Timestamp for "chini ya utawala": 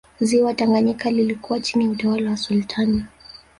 1.59-2.29